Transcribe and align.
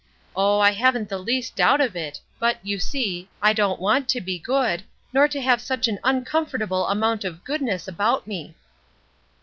Oh, 0.35 0.59
I 0.59 0.71
haven't 0.71 1.09
the 1.09 1.19
least 1.19 1.55
doubt 1.57 1.79
of 1.79 1.95
it; 1.95 2.19
but, 2.39 2.57
you 2.65 2.79
see, 2.79 3.29
I 3.39 3.53
don't 3.53 3.79
want 3.79 4.09
to 4.09 4.19
be 4.19 4.39
good, 4.39 4.81
nor 5.13 5.27
to 5.27 5.39
have 5.39 5.61
such 5.61 5.87
an 5.87 5.99
uncomfortable 6.03 6.87
amount 6.87 7.23
of 7.23 7.43
goodness 7.43 7.87
about 7.87 8.25
me." 8.25 8.55